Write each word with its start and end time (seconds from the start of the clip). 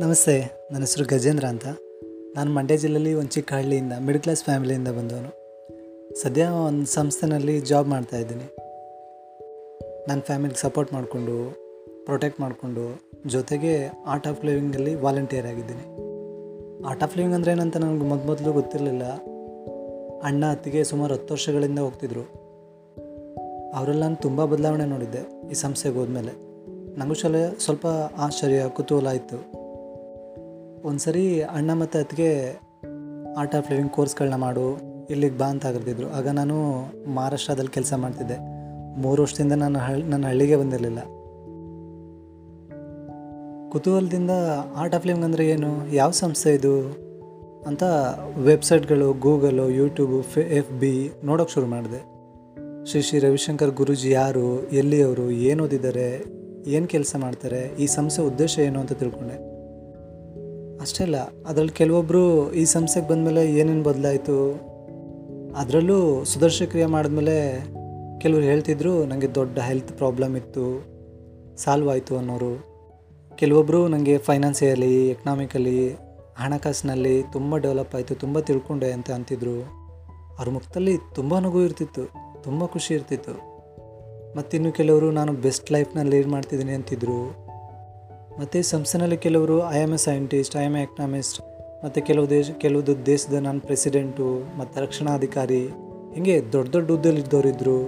ನಮಸ್ತೆ, 0.00 0.32
ನನ್ನ 0.72 0.80
ಹೆಸರು 0.80 1.04
ಗಜೇಂದ್ರ 1.04 1.44
ಅಂತ. 1.44 1.66
ನಾನು 2.34 2.50
ಮಂಡ್ಯ 2.54 2.76
ಜಿಲ್ಲೆಯಲ್ಲಿ 2.76 3.14
ಒಂದು 3.14 3.30
ಚಿಕ್ಕ 3.30 3.52
ಹಳ್ಳಿಯಿಂದ 3.52 3.94
ಮಿಡ್ 4.06 4.18
ಕ್ಲಾಸ್ 4.18 4.42
ಫ್ಯಾಮಿಲಿಯಿಂದ 4.44 4.88
ಬಂದವನು. 4.88 5.30
ಸದ್ಯ 6.22 6.44
ಒಂದು 6.66 6.86
ಸಂಸ್ಥೆನಲ್ಲಿ 6.86 7.60
ಜಾಬ್ 7.60 7.88
ಮಾಡ್ತಾ 7.88 8.16
ಇದ್ದೀನಿ. 8.16 8.46
ನನ್ನ 10.08 10.20
ಫ್ಯಾಮಿಲಿಗೆ 10.20 10.60
ಸಪೋರ್ಟ್ 10.60 10.92
ಮಾಡಿಕೊಂಡು 10.92 11.36
ಪ್ರೊಟೆಕ್ಟ್ 12.04 12.40
ಮಾಡಿಕೊಂಡು, 12.40 12.84
ಜೊತೆಗೆ 13.26 13.74
ಆರ್ಟ್ 14.06 14.26
ಆಫ್ 14.26 14.44
ಲಿವಿಂಗಲ್ಲಿ 14.44 14.94
ವಾಲಂಟಿಯರ್ 14.94 15.46
ಆಗಿದ್ದೀನಿ. 15.46 15.86
ಆರ್ಟ್ 16.88 17.02
ಆಫ್ 17.02 17.16
ಲಿವಿಂಗ್ 17.16 17.34
ಅಂದರೆ 17.34 17.52
ಏನಂತ 17.52 17.76
ನನಗೆ 17.76 18.04
ಮೊದಲು 18.04 18.26
ಮೊದಲು 18.26 18.52
ಗೊತ್ತಿರಲಿಲ್ಲ. 18.52 19.04
ಅಣ್ಣ, 20.22 20.44
ಅತ್ತಿಗೆ 20.50 20.84
ಸುಮಾರು 20.84 21.14
ಹತ್ತು 21.14 21.34
ವರ್ಷಗಳಿಂದ 21.34 21.78
ಹೋಗ್ತಿದ್ರು. 21.78 22.24
ಅವರೆಲ್ಲ 23.74 24.02
ನಾನು 24.02 24.16
ತುಂಬ 24.16 24.44
ಬದಲಾವಣೆ 24.44 24.84
ನೋಡಿದ್ದೆ 24.84 25.50
ಈ 25.50 25.54
ಸಂಸ್ಥೆಗೆ 25.54 25.98
ಹೋದ್ಮೇಲೆ. 25.98 26.34
ನನಗೂ 26.98 27.14
ಸ್ವಲ್ಪ 27.58 27.86
ಆಶ್ಚರ್ಯ, 28.18 28.62
ಕುತೂಹಲ 28.68 29.06
ಇತ್ತು. 29.06 29.38
ಒಂದು 30.88 31.00
ಸರಿ 31.04 31.22
ಅಣ್ಣ 31.42 31.70
ಮತ್ತು 31.72 31.96
ಅತ್ತಿಗೆ 31.98 32.30
ಆರ್ಟ್ 33.40 33.54
ಆಫ್ 33.54 33.68
ಲಿವಿಂಗ್ 33.70 33.90
ಕೋರ್ಸ್ಗಳನ್ನ 33.90 34.34
ಮಾಡು, 34.34 34.66
ಇಲ್ಲಿಗೆ 35.10 35.36
ಬಾ 35.38 35.46
ಅಂತ 35.46 35.66
ಕರೆದಿದ್ರು 35.66 36.08
ಆಗ 36.08 36.28
ನಾನು 36.28 36.56
ಮಹಾರಾಷ್ಟ್ರದಲ್ಲಿ 37.16 37.72
ಕೆಲಸ 37.76 37.92
ಮಾಡ್ತಿದ್ದೆ. 38.02 38.36
ಮೂರು 39.02 39.18
ವರ್ಷದಿಂದ 39.22 39.52
ನಾನು 39.52 39.78
ಹಳ್ಳಿ 39.78 40.04
ನನ್ನ 40.08 40.24
ಹಳ್ಳಿಗೆ 40.26 40.56
ಬಂದಿರಲಿಲ್ಲ. 40.56 41.00
ಕುತೂಹಲದಿಂದ 43.72 44.30
ಆರ್ಟ್ 44.76 44.94
ಆಫ್ 44.94 45.06
ಲಿವಿಂಗ್ 45.06 45.24
ಅಂದರೆ 45.24 45.46
ಏನು, 45.46 45.70
ಯಾವ 45.92 46.10
ಸಂಸ್ಥೆ 46.10 46.52
ಇದು 46.54 46.74
ಅಂತ 47.66 47.82
ವೆಬ್ಸೈಟ್ಗಳು, 48.50 49.12
ಗೂಗಲು, 49.12 49.66
ಯೂಟ್ಯೂಬು, 49.70 50.20
ಫೆ 50.22 50.40
ಎಫ್ 50.40 50.72
ಬಿ 50.72 50.94
ನೋಡೋಕ್ಕೆ 51.24 51.54
ಶುರು 51.54 51.66
ಮಾಡಿದೆ. 51.66 52.00
ಶ್ರೀ 52.90 53.02
ಶ್ರೀ 53.02 53.18
ರವಿಶಂಕರ್ 53.18 53.70
ಗುರೂಜಿ 53.70 54.10
ಯಾರು, 54.10 54.46
ಎಲ್ಲಿಯವರು, 54.70 55.30
ಏನು 55.30 55.64
ಓದಿದ್ದಾರೆ, 55.64 56.08
ಏನು 56.66 56.86
ಕೆಲಸ 56.86 57.14
ಮಾಡ್ತಾರೆ, 57.18 57.62
ಈ 57.78 57.86
ಸಂಸ್ಥೆ 57.86 58.22
ಉದ್ದೇಶ 58.22 58.58
ಏನು 58.58 58.80
ಅಂತ 58.80 58.92
ತಿಳ್ಕೊಂಡೆ. 58.92 59.55
ಅಷ್ಟೇ 60.86 61.04
ಅಲ್ಲ, 61.04 61.18
ಅದರಲ್ಲಿ 61.46 61.72
ಕೆಲವೊಬ್ಬರು 61.72 62.52
ಈ 62.52 62.64
ಸಂಸ್ಥೆಗೆ 62.64 63.08
ಬಂದಮೇಲೆ 63.08 63.42
ಏನೇನು 63.52 63.82
ಬದಲಾಯಿತು, 63.82 64.36
ಅದರಲ್ಲೂ 65.56 66.24
ಸುದರ್ಶ 66.24 66.62
ಕ್ರಿಯೆ 66.62 66.86
ಮಾಡಿದ್ಮೇಲೆ 66.86 67.36
ಕೆಲವರು 68.18 68.42
ಹೇಳ್ತಿದ್ರು 68.42 68.92
ನನಗೆ 69.04 69.28
ದೊಡ್ಡ 69.34 69.58
ಹೆಲ್ತ್ 69.58 69.92
ಪ್ರಾಬ್ಲಮ್ 69.92 70.34
ಇತ್ತು 70.36 70.64
ಸಾಲ್ವ್ 71.56 71.88
ಆಯಿತು 71.88 72.16
ಅನ್ನೋರು. 72.16 72.52
ಕೆಲವೊಬ್ಬರು 73.36 73.88
ನನಗೆ 73.88 74.18
ಫೈನಾನ್ಸಿಯಲಿ 74.18 75.08
ಎಕನಾಮಿಕಲಿ 75.08 75.80
ಹಣಕಾಸಿನಲ್ಲಿ 76.36 77.22
ತುಂಬ 77.32 77.56
ಡೆವಲಪ್ 77.56 77.94
ಆಯಿತು, 77.94 78.14
ತುಂಬ 78.14 78.38
ತಿಳ್ಕೊಂಡೆ 78.40 78.92
ಅಂತ 78.92 79.10
ಅಂತಿದ್ರು. 79.10 79.56
ಅವ್ರ 80.38 80.48
ಮುಖದಲ್ಲಿ 80.50 80.96
ತುಂಬ 81.14 81.38
ನಗು 81.38 81.62
ಇರ್ತಿತ್ತು, 81.62 82.04
ತುಂಬ 82.42 82.66
ಖುಷಿ 82.66 82.94
ಇರ್ತಿತ್ತು. 82.94 83.34
ಮತ್ತಿನ್ನು 84.36 84.72
ಕೆಲವರು, 84.72 85.10
ನಾನು 85.10 85.32
ಬೆಸ್ಟ್ 85.32 85.72
ಲೈಫ್ನ 85.72 86.02
ಲೀಡ್ 86.02 86.28
ಮಾಡ್ತಿದ್ದೀನಿ 86.28 86.72
ಅಂತಿದ್ರು. 86.72 87.20
ಮತ್ತು 88.38 88.58
ಸಂಸ್ಥೆನಲ್ಲಿ 88.62 89.16
ಕೆಲವರು 89.16 89.54
I 89.70 89.78
am 89.78 89.92
a 89.92 89.98
scientist 90.04 90.54
I 90.56 90.64
am 90.64 90.74
a 90.76 90.82
economist 90.82 91.38
ಮತ್ತು 91.84 91.98
ಕೆಲವು 92.02 92.26
ದೇಶ, 92.30 92.50
ಕೆಲವು 92.50 92.82
ದೇಶದ 93.06 93.36
ನಾನು 93.46 93.60
ಪ್ರೆಸಿಡೆಂಟು 93.60 94.26
ಮತ್ತು 94.58 94.82
ರಕ್ಷಣಾಧಿಕಾರಿ, 94.82 95.62
ಹೀಗೆ 96.14 96.34
ದೊಡ್ಡ 96.52 96.68
ದೊಡ್ಡ 96.72 96.88
ಹುದ್ದೆಲಿ 96.90 97.20
ಇದ್ದವರಿದ್ದರು 97.20 97.78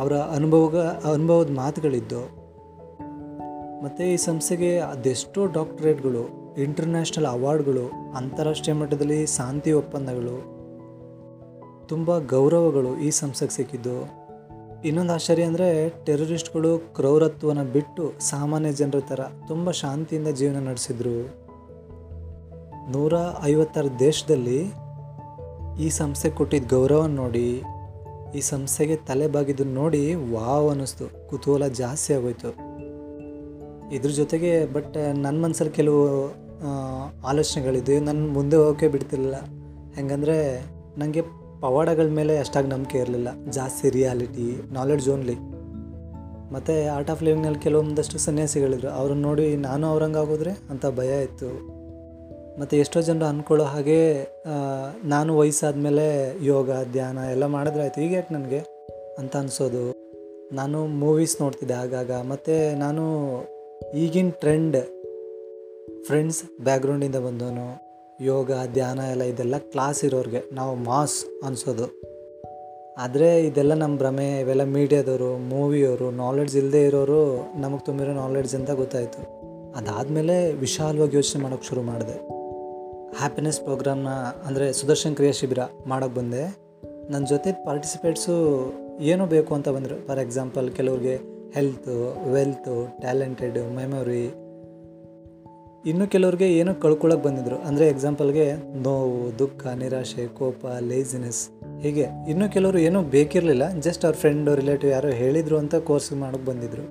ಅವರ 0.00 0.14
ಅನುಭವ 0.36 0.82
ಅನುಭವದ 1.12 1.50
ಮಾತುಗಳಿದ್ದು 1.60 2.22
ಮತ್ತು 3.84 4.02
ಈ 4.04 4.16
ಸಂಸ್ಥೆಗೆ 4.26 4.70
ಅದೆಷ್ಟೋ 4.92 5.40
ಡಾಕ್ಟರೇಟ್ಗಳು 5.58 6.22
ಇಂಟರ್ನ್ಯಾಷನಲ್ 6.62 7.28
ಅವಾರ್ಡ್ಗಳು 7.36 7.84
ಅಂತಾರಾಷ್ಟ್ರೀಯ 8.16 8.74
ಮಟ್ಟದಲ್ಲಿ 8.74 9.18
ಶಾಂತಿ 9.36 9.72
ಒಪ್ಪಂದಗಳು, 9.72 10.36
ತುಂಬ 11.86 12.18
ಗೌರವಗಳು 12.18 12.92
ಈ 12.98 13.10
ಸಂಸ್ಥೆಗೆ 13.20 13.54
ಸಿಕ್ಕಿದ್ದು 13.56 13.96
ಇನ್ನೊಂದು 14.86 15.12
ಆಶ್ಚರ್ಯ 15.14 15.46
ಅಂದರೆ 15.50 15.68
ಟೆರರಿಸ್ಟ್ಗಳು 16.06 16.70
ಕ್ರೌರತ್ವನ 16.96 17.62
ಬಿಟ್ಟು 17.74 18.02
ಸಾಮಾನ್ಯ 18.28 18.70
ಜನರ 18.80 19.00
ಥರ 19.08 19.20
ತುಂಬ 19.48 19.70
ಶಾಂತಿಯಿಂದ 19.80 20.30
ಜೀವನ 20.40 20.60
ನಡೆಸಿದ್ರು. 20.68 21.14
ನೂರ 22.92 23.14
ಐವತ್ತಾರು 23.50 23.90
ದೇಶದಲ್ಲಿ 23.98 24.60
ಈ 25.84 25.88
ಸಂಸ್ಥೆ 25.98 26.28
ಕೊಟ್ಟಿದ್ದ 26.38 26.70
ಗೌರವ 26.74 27.02
ನೋಡಿ, 27.20 27.48
ಈ 28.38 28.40
ಸಂಸ್ಥೆಗೆ 28.52 28.96
ತಲೆ 29.08 29.26
ಬಾಗಿದ್ದನ್ನು 29.34 29.74
ನೋಡಿ 29.80 30.02
ವಾವ್ 30.34 30.68
ಅನ್ನಿಸ್ತು, 30.72 31.06
ಕುತೂಹಲ 31.30 31.66
ಜಾಸ್ತಿ 31.80 32.10
ಆಗೋಯ್ತು. 32.14 32.52
ಇದ್ರ 33.96 34.10
ಜೊತೆಗೆ 34.20 34.52
ಬಟ್ 34.76 34.96
ನನ್ನ 35.24 35.36
ಮನಸ್ಸಲ್ಲಿ 35.44 35.74
ಕೆಲವು 35.80 36.02
ಆಲೋಚನೆಗಳಿದ್ದು 37.30 37.94
ನನ್ನ 38.08 38.24
ಮುಂದೆ 38.38 38.56
ಹೋಗೋಕ್ಕೆ 38.56 38.88
ಬಿಡ್ತಿರಲಿಲ್ಲ. 38.94 39.38
ಹೆಂಗಂದರೆ 39.98 40.38
ನನಗೆ 41.00 41.22
ಪವಾಡಗಳ 41.60 42.06
ಮೇಲೆ 42.06 42.38
ಅಷ್ಟಾಗಿ 42.38 42.68
ನಂಬಿಕೆ 42.68 42.98
ಇರಲಿಲ್ಲ. 42.98 43.28
ಜಾಸ್ತಿ 43.50 43.90
ರಿಯಾಲಿಟಿ 43.90 44.62
ನಾಲೆಡ್ಜ್ 44.72 45.10
ಓನ್ಲಿ 45.10 45.34
ಮತ್ತು 46.52 46.94
ಆರ್ಟ್ 46.94 47.10
ಆಫ್ 47.10 47.22
ಲಿವಿಂಗ್ನಲ್ಲಿ 47.22 47.58
ಕೆಲವೊಂದಷ್ಟು 47.58 48.18
ಸನ್ಯಾಸಿಗಳಿದ್ರು. 48.18 48.88
ಅವ್ರನ್ನ 48.90 49.22
ನೋಡಿ 49.22 49.56
ನಾನು 49.56 49.86
ಅವ್ರಂಗೆ 49.86 50.18
ಆಗೋದ್ರೆ 50.18 50.50
ಅಂತ 50.70 50.86
ಭಯ 50.86 51.22
ಇತ್ತು. 51.22 51.78
ಮತ್ತು 52.60 52.76
ಎಷ್ಟೋ 52.76 53.00
ಜನರು 53.00 53.24
ಅಂದ್ಕೊಳ್ಳೋ 53.24 53.64
ಹಾಗೆ 53.64 54.26
ನಾನು 55.04 55.38
ವಯಸ್ಸಾದಮೇಲೆ 55.38 56.36
ಯೋಗ, 56.44 56.70
ಧ್ಯಾನ 56.92 57.18
ಎಲ್ಲ 57.18 57.46
ಮಾಡಿದ್ರೆ 57.46 57.82
ಆಯಿತು. 57.82 58.00
ಈಗ 58.00 58.12
ಯಾಕೆ 58.12 58.34
ನನಗೆ? 58.34 58.58
ಅಂತ 59.18 59.36
ಅನಿಸೋದು. 59.36 59.94
ನಾನು 60.52 60.86
ಮೂವೀಸ್ 60.86 61.40
ನೋಡ್ತಿದ್ದೆ 61.40 61.74
ಆಗಾಗ. 61.74 62.12
ಮತ್ತು 62.12 62.78
ನಾನು 62.78 63.02
ಈಗಿನ 63.94 64.30
ಟ್ರೆಂಡ್ 64.30 64.76
ಫ್ರೆಂಡ್ಸ್ 66.04 66.62
ಬ್ಯಾಕ್ಗ್ರೌಂಡಿಂದ 66.64 67.16
ಬಂದವನು. 67.16 67.87
ಯೋಗ, 68.20 68.50
ಧ್ಯಾನ 68.72 68.98
ಎಲ್ಲ 68.98 69.22
ಇದೆಲ್ಲ 69.22 69.58
ಕ್ಲಾಸ್ 69.58 70.04
ಇರೋರಿಗೆ. 70.04 70.54
ನಾವು 70.54 70.76
ಮಾಸ್ 70.76 71.44
ಅನಿಸೋದು. 71.44 72.02
ಆದರೆ 72.98 73.46
ಇದೆಲ್ಲ 73.46 73.74
ನಮ್ಮ 73.74 73.96
ಭ್ರಮೆ, 73.96 74.40
ಇವೆಲ್ಲ 74.40 74.64
ಮೀಡಿಯಾದವರು 74.64 75.36
ಮೂವಿಯವರು 75.36 76.10
ನಾಲೆಡ್ಜ್ 76.10 76.56
ಇಲ್ಲದೆ 76.56 76.84
ಇರೋರು 76.84 77.52
ನಮಗೆ 77.60 77.84
ತುಂಬಿರೋ 77.84 78.12
ನಾಲೆಡ್ಜ್ 78.12 78.54
ಅಂತ 78.54 78.70
ಗೊತ್ತಾಯಿತು. 78.70 79.20
ಅದಾದಮೇಲೆ 79.72 80.52
ವಿಶಾಲವಾಗಿ 80.52 81.16
ಯೋಚನೆ 81.16 81.42
ಮಾಡೋಕ್ಕೆ 81.42 81.68
ಶುರು 81.68 81.82
ಮಾಡಿದೆ. 81.82 82.16
ಹ್ಯಾಪಿನೆಸ್ 83.18 83.60
ಪ್ರೋಗ್ರಾಮ್ನ 83.60 84.08
ಅಂದರೆ 84.46 84.72
ಸುದರ್ಶನ್ 84.72 85.14
ಕ್ರಿಯಾ 85.14 85.32
ಶಿಬಿರ 85.32 85.58
ಮಾಡೋಕ್ಕೆ 85.86 86.20
ಬಂದೆ. 86.20 86.58
ನನ್ನ 87.10 87.26
ಜೊತೆ 87.26 87.52
ಪಾರ್ಟಿಸಿಪೇಟ್ಸು 87.52 88.36
ಏನು 89.00 89.26
ಬೇಕು 89.26 89.54
ಅಂತ 89.54 89.68
ಬಂದರು. 89.68 90.06
ಫಾರ್ 90.06 90.18
ಎಕ್ಸಾಂಪಲ್ 90.18 90.70
ಕೆಲವ್ರಿಗೆ 90.70 91.20
ಹೆಲ್ತು 91.52 92.16
ವೆಲ್ತು 92.32 93.00
ಟ್ಯಾಲೆಂಟೆಡ್ 93.00 93.58
ಮೆಮೊರಿ 93.76 94.47
ಇನ್ನು 95.86 96.06
ಕೆಲವ್ರಿಗೆ 96.06 96.56
ಏನೋ 96.58 96.74
ಕಳ್ಕೊಳಕ್ಕೆ 96.74 97.24
ಬಂದಿದ್ರು. 97.28 97.58
ಅಂದರೆ 97.58 97.88
ಎಕ್ಸಾಂಪಲ್ಗೆ 97.88 98.52
ನೋವು, 98.82 99.38
ದುಃಖ, 99.38 99.66
ನಿರಾಶೆ, 99.66 100.26
ಕೋಪ 100.26 100.66
ಲೇಸಿನೆಸ್ 100.66 101.48
ಹೀಗೆ 101.80 102.06
ಇನ್ನು 102.28 102.52
ಕೆಲವರು 102.52 102.78
ಏನೂ 102.78 103.02
ಬೇಕಿರಲಿಲ್ಲ. 103.02 103.72
ಜಸ್ಟ್ 103.80 104.04
ಅವ್ರ 104.04 104.16
ಫ್ರೆಂಡು 104.16 104.54
ರಿಲೇಟಿವ್ 104.54 104.92
ಯಾರೋ 104.92 105.08
ಹೇಳಿದರು 105.08 105.56
ಅಂತ 105.56 105.74
ಕೋರ್ಸ್ 105.74 106.12
ಮಾಡೋಕ್ಕೆ 106.12 106.50
ಬಂದಿದ್ರು. 106.50 106.82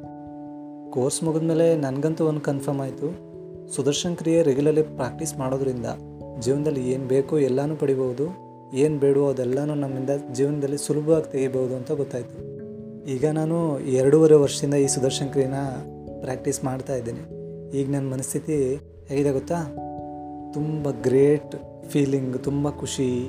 ಕೋರ್ಸ್ 0.92 1.24
ಮುಗಿದ್ಮೇಲೆ 1.24 1.76
ನನಗಂತೂ 1.76 2.26
ಒಂದು 2.26 2.42
ಕನ್ಫರ್ಮ್ 2.42 2.82
ಆಯಿತು. 2.82 3.28
ಸುದರ್ಶನ್ 3.76 4.18
ಕ್ರಿಯೆ 4.18 4.44
ರೆಗ್ಯುಲರ್ಲಿ 4.44 4.82
ಪ್ರಾಕ್ಟೀಸ್ 4.82 5.38
ಮಾಡೋದ್ರಿಂದ 5.38 5.86
ಜೀವನದಲ್ಲಿ 6.40 6.92
ಏನು 6.92 7.08
ಬೇಕೋ 7.08 7.40
ಎಲ್ಲನೂ 7.40 7.76
ಪಡಿಬೋದು 7.76 8.28
ಏನು 8.74 9.00
ಬೇಡವೋ 9.00 9.30
ಅದೆಲ್ಲನೂ 9.30 9.76
ನಮ್ಮಿಂದ 9.76 10.10
ಜೀವನದಲ್ಲಿ 10.34 10.78
ಸುಲಭವಾಗಿ 10.78 11.32
ತೆಗಿಬೋದು 11.32 11.76
ಅಂತ 11.76 11.92
ಗೊತ್ತಾಯಿತು. 11.92 12.38
ಈಗ 13.12 13.26
ನಾನು 13.26 13.80
ಎರಡೂವರೆ 13.80 14.36
ವರ್ಷದಿಂದ 14.36 14.74
ಈ 14.74 14.88
ಸುದರ್ಶನ್ 14.88 15.30
ಕ್ರಿಯೆನ 15.30 15.54
ಪ್ರಾಕ್ಟೀಸ್ 16.22 16.64
ಮಾಡ್ತಾ 16.64 16.94
ಈಗ 17.74 17.92
ನನ್ನ 17.92 18.14
ಮನಸ್ಥಿತಿ 18.14 18.76
ಹೇಗಿದೆ 19.08 19.32
ಗೊತ್ತಾ? 19.32 19.56
ತುಂಬ 20.54 20.92
ಗ್ರೇಟ್ 20.92 21.56
ಫೀಲಿಂಗ್, 21.90 22.44
ತುಂಬ 22.44 22.70
ಖುಷಿ. 22.70 23.28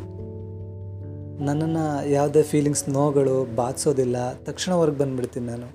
ನನ್ನನ್ನು 1.44 2.08
ಯಾವುದೇ 2.08 2.42
ಫೀಲಿಂಗ್ಸ್ 2.42 2.88
ನೋಗಳು 2.88 3.56
ಬಾಧಿಸೋದಿಲ್ಲ 3.56 4.32
ತಕ್ಷಣ 4.32 4.72
ಹೊರಗೆ 4.72 4.98
ಬಂದುಬಿಡ್ತೀನಿ 4.98 5.46
ನಾನು. 5.46 5.66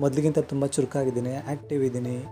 ಮೊದಲಿಗಿಂತ 0.00 0.38
ತುಂಬ 0.38 0.66
ಚುರುಕಾಗಿದ್ದೀನಿ 0.66 1.34
ಆ್ಯಕ್ಟಿವ್ 1.34 1.84
ಇದ್ದೀನಿ. 1.84 2.24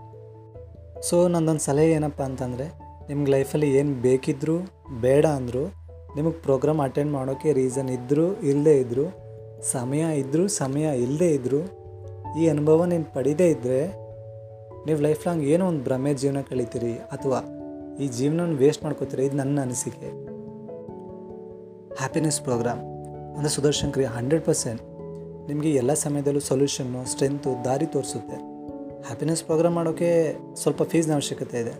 ಸೊ 1.02 1.28
ನನ್ನೊಂದು 1.28 1.60
ಸಲಹೆ 1.60 1.90
ಏನಪ್ಪ 1.90 2.22
ಅಂತಂದರೆ, 2.22 2.72
ನಿಮ್ಗೆ 3.08 3.30
ಲೈಫಲ್ಲಿ 3.30 3.78
ಏನು 3.78 3.94
ಬೇಕಿದ್ದರೂ 3.94 4.58
ಬೇಡ 5.00 5.26
ಅಂದರು, 5.26 5.80
ನಿಮಗೆ 6.16 6.32
ಪ್ರೋಗ್ರಾಮ್ 6.32 6.80
ಅಟೆಂಡ್ 6.80 7.12
ಮಾಡೋಕ್ಕೆ 7.12 7.52
ರೀಸನ್ 7.52 7.90
ಇದ್ದರೂ 7.90 8.40
ಇಲ್ಲದೇ 8.40 8.76
ಇದ್ದರೂ 8.78 9.04
ಸಮಯ 9.72 10.18
ಇದ್ದರೂ 10.18 10.48
ಸಮಯ 10.48 10.98
ಇಲ್ಲದೇ 10.98 11.28
ಇದ್ದರೂ 11.28 11.60
ಈ 12.38 12.48
ಅನುಭವ 12.48 12.84
ನೀನು 12.84 13.14
ಪಡೀದೇ 13.14 13.50
ಇದ್ದರೆ 13.50 14.00
ನೀವು 14.87 14.99
ಲೈಫ್ 15.06 15.27
ಲಾಂಗ್ 15.27 15.44
ಏನೋ 15.44 15.65
ಒಂದು 15.69 15.82
ಭ್ರಮೆ 15.85 16.15
ಜೀವನ 16.15 16.41
ಕಳಿತೀರಿ 16.50 16.94
ಅಥವಾ 17.15 17.41
ಈ 18.03 18.06
ಜೀವನವನ್ನು 18.09 18.56
ವೇಸ್ಟ್ 18.56 18.85
ಮಾಡ್ಕೋತೀರಿ, 18.85 19.25
ಇದು 19.27 19.37
ನನ್ನ 19.37 19.61
ಅನಿಸಿಕೆ. 19.61 20.11
ಹ್ಯಾಪಿನೆಸ್ 21.99 22.41
ಪ್ರೋಗ್ರಾಮ್ 22.41 22.81
ಅಂದರೆ 23.37 23.53
ಸುದರ್ಶನ್ 23.56 23.93
ಕ್ರಿಯೆ 23.93 24.09
ಹಂಡ್ರೆಡ್ 24.09 24.44
ಪರ್ಸೆಂಟ್ 24.44 24.82
ನಿಮಗೆ 25.49 25.71
ಎಲ್ಲ 25.71 25.93
ಸಮಯದಲ್ಲೂ 25.94 26.41
ಸೊಲ್ಯೂಷನ್ನು 26.41 27.00
ಸ್ಟ್ರೆಂತು 27.12 27.50
ದಾರಿ 27.65 27.87
ತೋರಿಸುತ್ತೆ. 27.87 28.37
ಹ್ಯಾಪಿನೆಸ್ 29.06 29.43
ಪ್ರೋಗ್ರಾಮ್ 29.44 29.75
ಮಾಡೋಕ್ಕೆ 29.75 30.11
ಸ್ವಲ್ಪ 30.55 30.82
ಫೀಸ್ನ 30.82 31.12
ಅವಶ್ಯಕತೆ 31.12 31.61
ಇದೆ. 31.61 31.75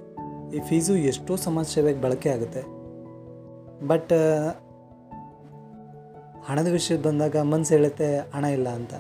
ಈ 0.57 0.61
ಫೀಸು 0.69 0.97
ಎಷ್ಟೋ 0.97 1.37
ಸಮಾಜ 1.37 1.67
ಸೇವೆಗೆ 1.67 2.01
ಬಳಕೆ 2.01 2.31
ಆಗುತ್ತೆ. 2.31 2.63
ಬಟ್ 3.87 4.15
ಹಣದ 6.49 6.69
ವಿಷಯ 6.69 6.97
ಬಂದಾಗ 6.97 7.37
ಮನಸ್ಸು 7.37 7.75
ಹೇಳುತ್ತೆ 7.75 8.09
ಹಣ 8.35 8.45
ಇಲ್ಲ 8.45 8.69
ಅಂತ. 8.69 8.95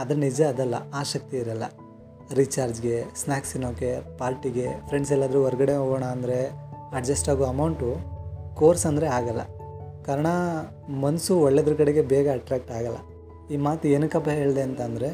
ಅದು 0.00 0.14
ನಿಜ 0.14 0.40
ಅದಲ್ಲ, 0.42 0.74
ಆಸಕ್ತಿ 0.94 1.36
ಇರಲ್ಲ. 1.36 1.64
ರೀಚಾರ್ಜ್ಗೆ 2.36 2.96
ಸ್ನ್ಯಾಕ್ಸ್ 3.20 3.52
ತಿನ್ನೋಕ್ಕೆ 3.52 3.90
ಪಾರ್ಟಿಗೆ 4.18 4.66
ಫ್ರೆಂಡ್ಸ್ 4.88 5.12
ಎಲ್ಲಾದರೂ 5.12 5.38
ಹೊರಗಡೆ 5.44 5.74
ಹೋಗೋಣ 5.80 6.04
ಅಂದರೆ 6.14 6.38
ಅಡ್ಜಸ್ಟ್ 6.98 7.28
ಆಗೋ 7.32 7.44
ಅಮೌಂಟು 7.44 7.88
ಕೋರ್ಸ್ 8.60 8.84
ಅಂದರೆ 8.86 9.06
ಆಗಲ್ಲ. 9.18 9.42
ಕಾರಣ 10.06 10.28
ಮನಸ್ಸು 11.04 11.34
ಒಳ್ಳೆದ್ರ 11.46 11.74
ಕಡೆಗೆ 11.80 12.02
ಬೇಗ 12.12 12.26
ಅಟ್ರಾಕ್ಟ್ 12.38 12.72
ಆಗಲ್ಲ. 12.78 12.98
ಈ 13.52 13.58
ಮಾತು 13.66 13.88
ಏನಕ್ಕಪ್ಪ 13.88 14.30
ಹೇಳಿದೆ 14.40 14.62
ಅಂತಂದರೆ 14.68 15.10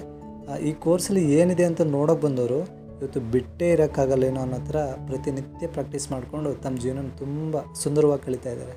ಈ 0.68 0.72
ಕೋರ್ಸಲ್ಲಿ 0.84 1.22
ಏನಿದೆ 1.40 1.64
ಅಂತ 1.64 1.82
ನೋಡೋಕೆ 1.96 2.22
ಬಂದವರು 2.26 2.60
ಇವತ್ತು 3.00 3.20
ಬಿಟ್ಟೇ 3.34 3.68
ಇರೋಕ್ಕಾಗಲ್ಲೇನೋ 3.74 4.40
ಅನ್ನೋ 4.40 4.58
ಥರ 4.68 4.78
ಪ್ರತಿನಿತ್ಯ 5.06 5.66
ಪ್ರಾಕ್ಟೀಸ್ 5.76 6.06
ಮಾಡಿಕೊಂಡು 6.12 6.50
ತಮ್ಮ 6.64 6.76
ಜೀವನ 6.84 7.06
ತುಂಬ 7.22 7.62
ಸುಂದರವಾಗಿ 7.82 8.22
ಕಳೀತಾ 8.26 8.50
ಇದ್ದಾರೆ. 8.50 8.74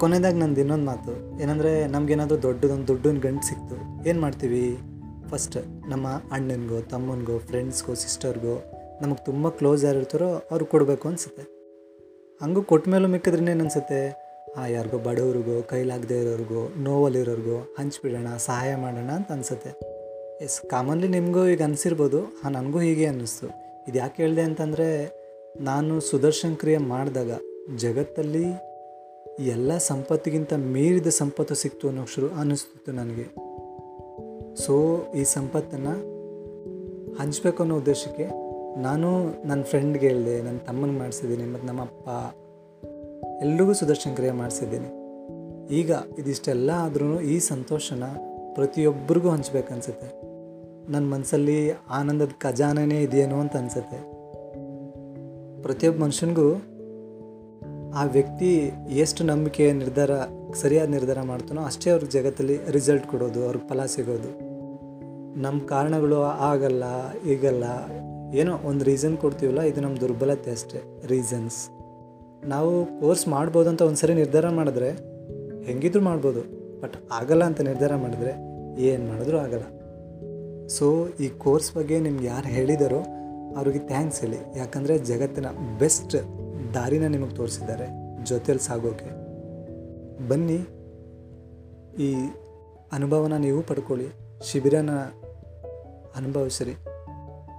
ಕೊನೆಯದಾಗಿ 0.00 0.38
ನಂದು 0.38 0.60
ಇನ್ನೊಂದು 0.60 0.86
ಮಾತು. 0.90 1.12
ಏನಂದರೆ, 1.42 1.70
ನಮಗೇನಾದರೂ 1.94 2.38
ದೊಡ್ಡದೊಂದು 2.42 2.86
ದುಡ್ಡೊಂದು 2.88 3.20
ಗಂಟು 3.20 3.46
ಸಿಕ್ತು, 3.46 3.76
ಏನು 4.08 4.20
ಮಾಡ್ತೀವಿ? 4.20 4.64
ಫಸ್ಟ್ 5.30 5.56
ನಮ್ಮ 5.88 6.08
ಅಣ್ಣನಿಗೋ, 6.08 6.80
ತಮ್ಮನಿಗೋ 6.80 7.38
ಫ್ರೆಂಡ್ಸ್ಗೋ 7.38 7.94
ಸಿಸ್ಟರ್ಗೋ 7.94 8.64
ನಮಗೆ 9.02 9.24
ತುಂಬ 9.24 9.48
ಕ್ಲೋಸ್ 9.48 9.84
ಯಾರಿರ್ತಾರೋ 9.84 10.28
ಅವ್ರಿಗೆ 10.28 10.70
ಕೊಡಬೇಕು 10.70 11.08
ಅನಿಸುತ್ತೆ. 11.08 11.42
ಹಂಗೂ 12.42 12.62
ಕೊಟ್ಟ 12.62 12.88
ಮೇಲೂ 12.88 13.08
ಮಿಕ್ಕಿದ್ರೇನು 13.08 13.60
ಅನಿಸುತ್ತೆ? 13.60 14.24
ಆ, 14.56 14.66
ಯಾರಿಗೋ 14.66 14.98
ಬಡವ್ರಿಗೋ, 14.98 15.62
ಕೈಲಾಗದೇ 15.62 16.20
ಇರೋರಿಗೋ, 16.20 16.74
ನೋವಲ್ಲಿರೋರಿಗೋ 16.78 17.74
ಹಂಚ್ಬಿಡೋಣ 17.78 18.36
ಸಹಾಯ 18.36 18.76
ಮಾಡೋಣ 18.76 19.10
ಅಂತ 19.10 19.32
ಅನಿಸುತ್ತೆ. 19.32 19.70
ಎಸ್ 20.44 20.60
ಕಾಮನ್ಲಿ 20.60 21.08
ನಿಮಗೂ 21.08 21.46
ಈಗ 21.46 21.62
ಅನಿಸಿರ್ಬೋದು 21.62 22.20
ಹಾಂ 22.20 22.52
ನನಗೂ 22.52 22.80
ಹೀಗೆ 22.80 23.06
ಅನ್ನಿಸ್ತು. 23.06 23.46
ಇದು 23.88 23.98
ಯಾಕೆ 23.98 24.22
ಹೇಳಿದೆ 24.22 24.42
ಅಂತಂದರೆ, 24.42 25.24
ನಾನು 25.60 26.00
ಸುದರ್ಶನ್ 26.00 26.56
ಕ್ರಿಯೆ 26.56 26.78
ಮಾಡಿದಾಗ 26.78 27.30
ಜಗತ್ತಲ್ಲಿ 27.76 28.44
ಎಲ್ಲ 29.38 29.78
ಸಂಪತ್ತಿಗಿಂತ 29.78 30.52
ಮೀರಿದ 30.52 31.06
ಸಂಪತ್ತು 31.06 31.54
ಸಿಕ್ತು 31.54 31.88
ಅನ್ನೋ 31.88 32.04
ಶುರು 32.04 32.30
ಅನ್ನಿಸ್ತಿತ್ತು 32.30 32.92
ನನಗೆ. 32.92 33.54
ಸೊ, 34.56 35.04
ಈ 35.16 35.24
ಸಂಪತ್ತನ್ನು 35.24 36.14
ಹಂಚಬೇಕು 37.14 37.62
ಅನ್ನೋ 37.62 37.76
ಉದ್ದೇಶಕ್ಕೆ 37.76 38.26
ನಾನು 38.80 39.08
ನನ್ನ 39.48 39.62
ಫ್ರೆಂಡ್ಗೆ 39.62 40.08
ಹೇಳಿದೆ 40.08 40.42
ನನ್ನ 40.42 40.58
ತಮ್ಮನಿಗೆ 40.58 40.98
ಮಾಡಿಸಿದ್ದೀನಿ, 40.98 41.52
ಮತ್ತು 41.52 41.66
ನಮ್ಮ 41.66 41.82
ಅಪ್ಪ 41.82 42.08
ಎಲ್ರಿಗೂ 43.42 43.72
ಸುದರ್ಶನ್ 43.72 44.14
ಕ್ರಿಯೆ 44.14 44.32
ಮಾಡಿಸಿದ್ದೀನಿ. 44.32 45.04
ಈಗ 45.74 45.90
ಇದಿಷ್ಟೆಲ್ಲ 46.18 46.70
ಆದ್ರೂ 46.70 47.20
ಈ 47.20 47.38
ಸಂತೋಷನ 47.38 48.02
ಪ್ರತಿಯೊಬ್ಬರಿಗೂ 48.54 49.28
ಹಂಚ್ಬೇಕನ್ಸುತ್ತೆ 49.28 50.22
ನನ್ನ 50.92 51.10
ಮನಸ್ಸಲ್ಲಿ 51.10 51.70
ಆನಂದದ 51.70 52.30
ಖಜಾನೇ 52.40 53.02
ಇದೆಯೇನೋ 53.02 53.36
ಅಂತ 53.36 53.56
ಅನಿಸುತ್ತೆ. 53.56 54.14
ಪ್ರತಿಯೊಬ್ಬ 55.62 56.02
ಮನುಷ್ಯನಿಗೂ 56.02 56.62
ಆ 57.94 58.04
ವ್ಯಕ್ತಿ 58.04 58.72
ಎಷ್ಟು 58.90 59.24
ನಂಬಿಕೆ 59.24 59.72
ನಿರ್ಧಾರ, 59.72 60.10
ಸರಿಯಾದ 60.54 60.88
ನಿರ್ಧಾರ 60.88 61.22
ಮಾಡ್ತಾನೋ 61.22 61.62
ಅಷ್ಟೇ 61.62 61.90
ಅವ್ರಿಗೆ 61.90 62.12
ಜಗತ್ತಲ್ಲಿ 62.12 62.58
ರಿಸಲ್ಟ್ 62.70 63.06
ಕೊಡೋದು 63.06 63.44
ಅವ್ರಿಗೆ 63.44 63.68
ಫಲ 63.68 63.84
ಸಿಗೋದು. 63.84 64.43
ನಮ್ಮ 65.36 65.66
ಕಾರಣಗಳು 65.66 66.22
ಆಗಲ್ಲ, 66.22 66.84
ಈಗಲ್ಲ, 67.26 67.64
ಏನೋ 68.34 68.52
ಒಂದು 68.56 68.84
ರೀಸನ್ 68.84 69.16
ಕೊಡ್ತೀವಲ್ಲ, 69.16 69.60
ಇದು 69.60 69.80
ನಮ್ಮ 69.80 69.96
ದುರ್ಬಲತೆ 69.96 70.50
ಅಷ್ಟೇ 70.50 70.80
ರೀಸನ್ಸ್ 71.06 71.70
ನಾವು 72.44 73.00
ಕೋರ್ಸ್ 73.00 73.28
ಮಾಡ್ಬೋದು 73.28 73.68
ಅಂತ 73.68 73.82
ಒಂದು 73.82 73.96
ಸರಿ 73.96 74.14
ನಿರ್ಧಾರ 74.14 74.48
ಮಾಡಿದ್ರೆ, 74.48 74.90
ಹೆಂಗಿದ್ರು 75.64 76.02
ಮಾಡ್ಬೋದು 76.02 76.42
ಬಟ್ 76.80 76.96
ಆಗಲ್ಲ 77.12 77.44
ಅಂತ 77.44 77.60
ನಿರ್ಧಾರ 77.60 77.96
ಮಾಡಿದ್ರೆ 77.96 78.32
ಏನು 78.82 79.08
ಮಾಡಿದ್ರೂ 79.08 79.38
ಆಗಲ್ಲ. 79.38 79.64
ಸೊ 80.68 81.08
ಈ 81.08 81.28
ಕೋರ್ಸ್ 81.28 81.74
ಬಗ್ಗೆ 81.76 81.98
ನಿಮ್ಗೆ 81.98 82.26
ಯಾರು 82.26 82.48
ಹೇಳಿದಾರೋ, 82.48 83.00
ಅವ್ರಿಗೆ 83.56 83.78
ಥ್ಯಾಂಕ್ಸ್ 83.78 84.20
ಹೇಳಿ. 84.20 84.58
ಯಾಕಂದರೆ 84.58 84.98
ಜಗತ್ತಿನ 84.98 85.46
ಬೆಸ್ಟ್ 85.78 86.16
ದಾರಿನ 86.74 87.06
ನಿಮಗೆ 87.06 87.34
ತೋರಿಸಿದ್ದಾರೆ 87.34 87.86
ಜೊತೆಯಲ್ಲಿ 88.24 88.64
ಸಾಗೋಕೆ. 88.64 89.10
ಬನ್ನಿ, 90.28 90.60
ಈ 92.02 92.10
ಅನುಭವನ 92.92 93.36
ನೀವು 93.36 93.62
ಪಡ್ಕೊಳ್ಳಿ, 93.62 94.08
ಶಿಬಿರನ 94.42 94.90
ಅನುಭವಿಸಿರಿ. 96.16 96.74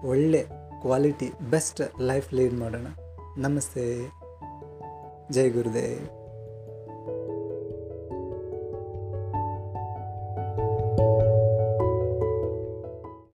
ಒಳ್ಳೆ 0.06 0.46
ಕ್ವಾಲಿಟಿ 0.82 1.32
ಬೆಸ್ಟ್ 1.50 2.02
ಲೈಫ್ 2.02 2.34
ಲೀಡ್ 2.34 2.54
ಮಾಡೋಣ. 2.54 2.88
ನಮಸ್ತೆ. 3.38 4.12
ಜೈ 5.32 5.50
ಗುರುದೇವ್. 5.50 6.25